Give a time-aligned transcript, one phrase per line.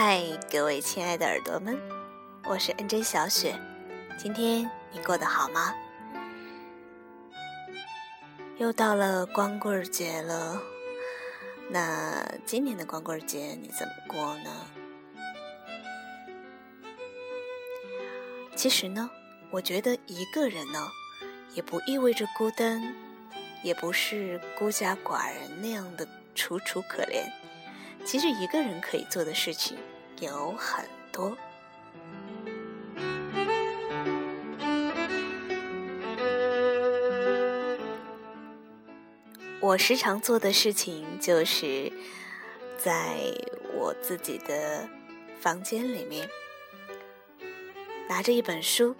[0.00, 1.76] 嗨，各位亲爱的耳朵们，
[2.44, 3.58] 我是 NJ 小雪。
[4.16, 5.74] 今天你过得好吗？
[8.58, 10.62] 又到了光棍节了，
[11.68, 14.50] 那今年的光棍节你怎么过呢？
[18.54, 19.10] 其实呢，
[19.50, 20.78] 我觉得一个人呢，
[21.54, 22.94] 也不意味着孤单，
[23.64, 27.28] 也不是孤家寡人那样的楚楚可怜。
[28.04, 29.76] 其实一个人可以做的事情
[30.20, 31.36] 有很多。
[39.60, 41.92] 我时常做的事情就是，
[42.76, 43.18] 在
[43.74, 44.88] 我自己的
[45.40, 46.28] 房间里面，
[48.08, 48.94] 拿着一本书，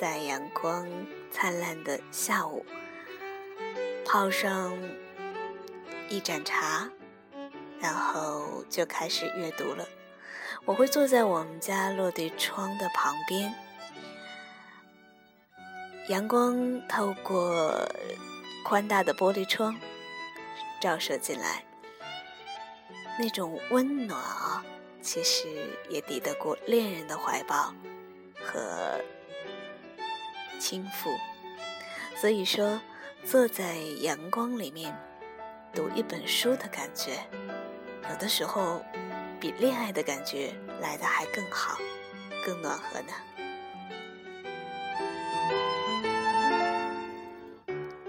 [0.00, 0.88] 在阳光
[1.30, 2.64] 灿烂的下午，
[4.04, 4.72] 泡上
[6.08, 6.90] 一盏茶。
[7.78, 9.86] 然后就开始阅读了。
[10.64, 13.54] 我会坐在我们家落地窗的旁边，
[16.08, 17.88] 阳光透过
[18.64, 19.78] 宽大的玻璃窗
[20.80, 21.64] 照射进来，
[23.18, 24.64] 那种温暖啊，
[25.00, 25.46] 其实
[25.88, 27.72] 也抵得过恋人的怀抱
[28.42, 29.00] 和
[30.58, 31.16] 轻抚。
[32.16, 32.80] 所以说，
[33.24, 34.96] 坐在阳光里面
[35.72, 37.18] 读一本书的感觉。
[38.08, 38.82] 有的时候，
[39.40, 41.78] 比恋爱的感觉来的还更好，
[42.44, 43.12] 更暖和呢。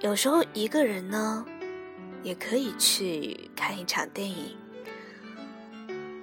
[0.00, 1.44] 有时候一个人呢，
[2.22, 4.56] 也可以去看一场电影。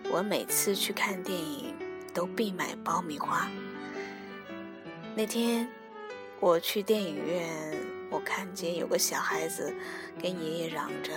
[0.09, 1.75] 我每次去看电影
[2.13, 3.49] 都必买爆米花。
[5.13, 5.67] 那天
[6.39, 7.49] 我去电影院，
[8.09, 9.75] 我看见有个小孩子
[10.21, 11.11] 跟爷爷嚷着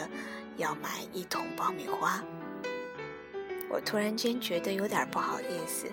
[0.57, 2.23] 要买一桶爆米花。
[3.71, 5.87] 我突然间觉得有点不好意思。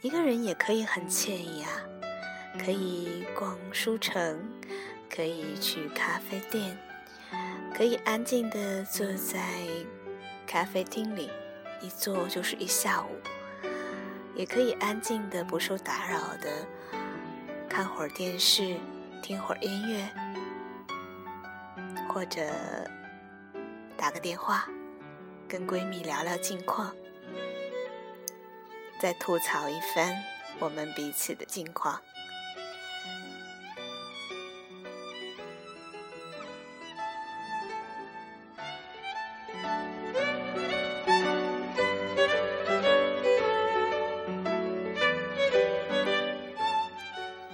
[0.00, 1.70] 一个人也可以很惬意啊，
[2.64, 4.38] 可以逛书城，
[5.10, 6.78] 可以去咖啡店，
[7.74, 9.40] 可以安静的坐在
[10.46, 11.28] 咖啡厅里，
[11.82, 13.08] 一坐就是一下午，
[14.36, 16.64] 也可以安静的不受打扰的
[17.68, 18.76] 看会儿电视，
[19.20, 20.08] 听会儿音乐，
[22.08, 22.40] 或者
[23.96, 24.68] 打个电话。
[25.48, 26.94] 跟闺蜜聊聊近况，
[29.00, 30.14] 再吐槽一番
[30.58, 31.98] 我们彼此的近况。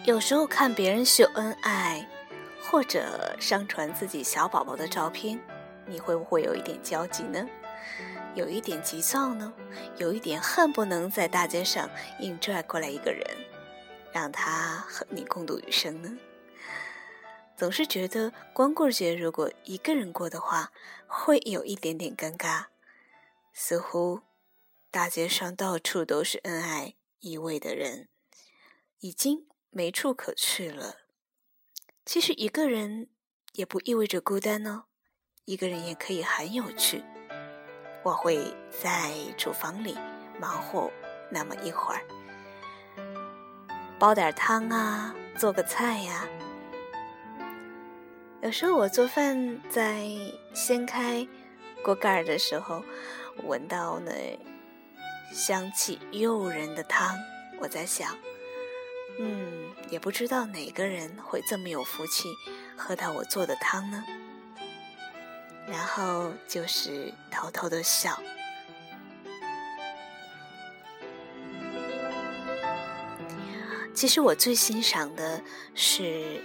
[0.05, 2.05] 有时候看别人秀恩爱，
[2.61, 5.41] 或者上传自己小宝宝的照片，
[5.87, 7.49] 你会不会有一点焦急呢？
[8.35, 9.53] 有一点急躁呢，
[9.97, 11.89] 有一点恨不能在大街上
[12.21, 13.25] 硬拽过来一个人，
[14.13, 16.19] 让他和你共度余生呢。
[17.57, 20.73] 总是觉得光棍节如果一个人过的话，
[21.07, 22.67] 会有一点点尴尬，
[23.53, 24.23] 似乎
[24.91, 28.09] 大街上到处都是恩爱依偎的人，
[28.99, 30.97] 已经没处可去了。
[32.05, 33.09] 其实一个人
[33.53, 34.87] 也不意味着孤单呢，
[35.45, 37.05] 一个人也可以很有趣。
[38.05, 39.97] 我会在厨房里
[40.39, 40.91] 忙活
[41.31, 42.03] 那么一会儿，
[43.99, 46.29] 煲点汤啊，做个菜呀。
[48.43, 50.07] 有时候我做饭在
[50.53, 51.27] 掀开
[51.83, 52.85] 锅盖的时候，
[53.45, 54.39] 闻到那
[55.33, 57.17] 香气诱人的汤，
[57.59, 58.15] 我在想，
[59.19, 62.29] 嗯，也不知道哪个人会这么有福气
[62.77, 64.05] 喝到我做的汤呢？
[65.67, 68.19] 然后就是偷偷的笑。
[73.95, 75.41] 其实我最欣赏的
[75.75, 76.43] 是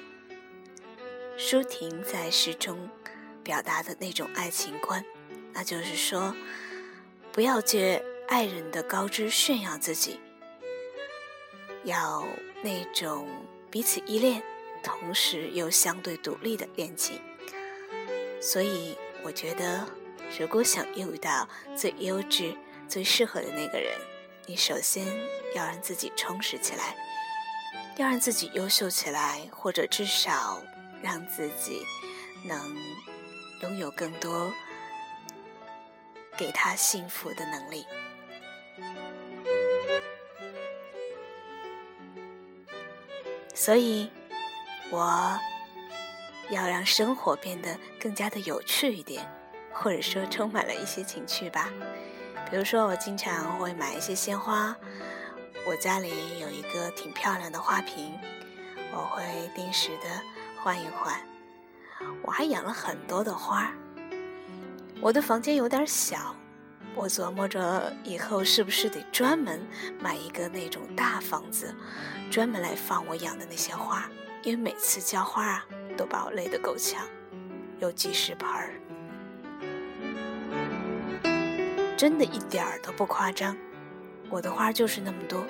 [1.36, 2.90] 舒婷在诗中
[3.44, 5.04] 表达的那种爱情观，
[5.52, 6.34] 那就是说，
[7.32, 10.20] 不要借爱人的高枝炫耀自己，
[11.84, 12.24] 要
[12.64, 13.28] 那种
[13.70, 14.42] 彼此依恋，
[14.84, 17.20] 同时又相对独立的恋情。
[18.40, 18.96] 所以。
[19.24, 19.86] 我觉得，
[20.40, 22.56] 如果想遇到最优质、
[22.88, 23.92] 最适合的那个人，
[24.46, 25.06] 你首先
[25.54, 26.96] 要让自己充实起来，
[27.98, 30.64] 要让自己优秀起来，或者至少
[31.02, 31.84] 让自己
[32.46, 32.76] 能
[33.62, 34.52] 拥有更多
[36.38, 37.86] 给他幸福的能力。
[43.54, 44.10] 所以，
[44.90, 45.40] 我。
[46.50, 49.30] 要让生活变得更加的有趣一点，
[49.72, 51.70] 或者说充满了一些情趣吧。
[52.50, 54.76] 比如说，我经常会买一些鲜花，
[55.68, 58.18] 我家里有一个挺漂亮的花瓶，
[58.92, 59.24] 我会
[59.54, 60.10] 定时的
[60.62, 61.16] 换一换。
[62.24, 63.72] 我还养了很多的花。
[65.02, 66.36] 我的房间有点小，
[66.96, 69.62] 我琢磨着以后是不是得专门
[70.00, 71.76] 买一个那种大房子，
[72.32, 74.10] 专门来放我养的那些花，
[74.44, 75.66] 因为每次浇花啊，
[76.00, 77.06] 都把我累得够呛，
[77.80, 78.72] 有几十盆儿。
[81.98, 83.58] 真的一点儿都不夸张，
[84.30, 85.46] 我的花就是那么多。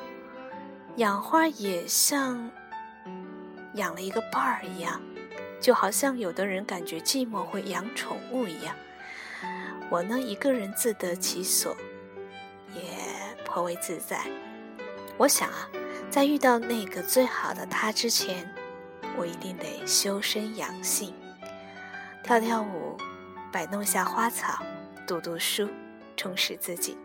[0.95, 2.49] 养花也像
[3.75, 4.99] 养了一个伴儿一样，
[5.61, 8.75] 就好像有的人感觉寂寞会养宠物一样。
[9.91, 11.77] 我呢，一个人自得其所，
[12.73, 12.81] 也
[13.45, 14.19] 颇为自在。
[15.15, 15.69] 我想啊，
[16.09, 18.51] 在遇到那个最好的他之前，
[19.19, 21.13] 我一定得修身养性，
[22.23, 22.95] 跳跳舞，
[23.51, 24.63] 摆弄下花草，
[25.05, 25.69] 读读书。
[26.15, 26.97] 充实自己，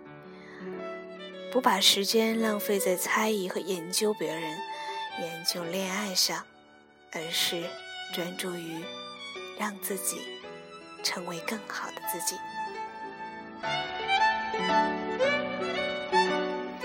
[1.53, 4.43] 不把时间浪费在猜疑和研究别人、
[5.21, 6.45] 研究恋爱上，
[7.13, 7.63] 而是
[8.13, 8.83] 专注于
[9.57, 10.21] 让自己
[11.05, 12.37] 成为更好的自己。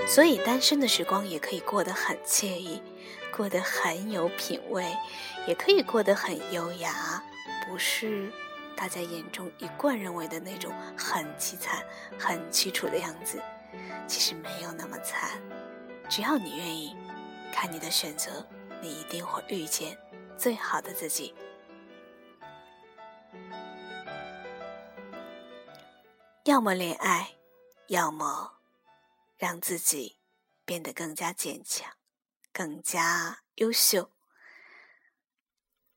[0.08, 2.80] 所以，单身的时光也可以过得很惬意，
[3.36, 4.86] 过得很有品味，
[5.48, 7.24] 也可以过得很优雅，
[7.66, 8.32] 不是？
[8.76, 11.84] 大家眼中一贯认为的那种很凄惨、
[12.18, 13.42] 很凄楚的样子，
[14.08, 15.32] 其实没有那么惨。
[16.10, 16.96] 只要你愿意，
[17.52, 18.48] 看你的选择，
[18.82, 19.98] 你一定会遇见
[20.38, 21.36] 最好的自己。
[26.46, 27.36] 要么恋爱，
[27.88, 28.54] 要么
[29.38, 30.18] 让自己
[30.64, 31.92] 变得更加坚强、
[32.60, 34.12] 更加优秀。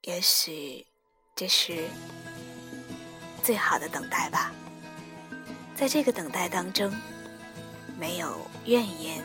[0.03, 0.87] 也许
[1.35, 1.89] 这是。
[3.43, 4.53] 最好的等待吧，
[5.75, 6.89] 在这个等待当中，
[7.99, 9.21] 没有怨言，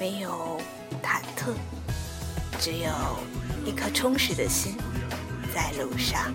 [0.00, 0.60] 没有
[1.00, 1.54] 忐忑，
[2.58, 2.90] 只有
[3.64, 4.76] 一颗充实的心
[5.54, 6.34] 在路上。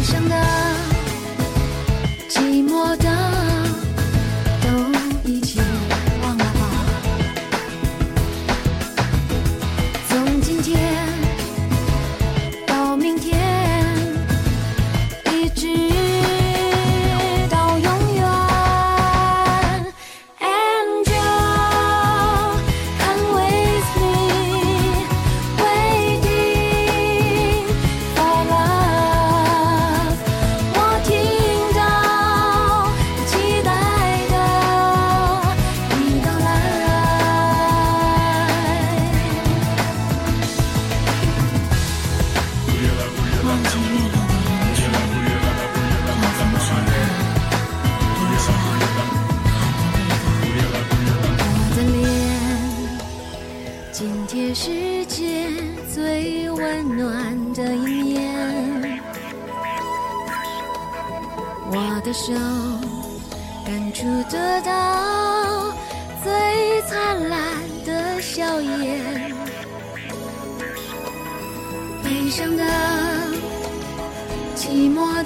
[0.00, 0.59] 一生的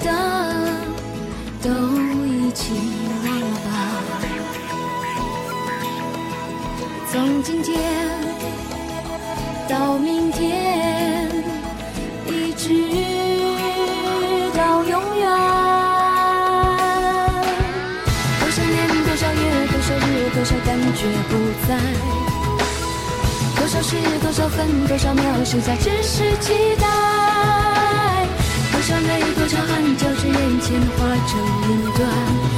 [0.05, 0.11] 的，
[1.63, 1.69] 都
[2.25, 2.73] 一起
[3.25, 3.67] 忘了吧。
[7.11, 7.73] 从今天
[9.67, 11.27] 到明天，
[12.27, 12.69] 一直
[14.55, 15.25] 到永远。
[19.07, 21.31] 多少夜，多少日，多少感觉不
[21.67, 21.69] 在，
[23.55, 23.89] 多少时
[24.21, 27.34] 多少分多少秒，剩下只是期待。
[28.87, 31.39] 多少泪多少汗交织眼前化成
[31.71, 32.54] 云端。